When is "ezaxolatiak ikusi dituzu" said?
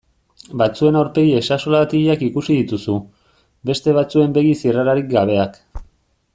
1.39-2.97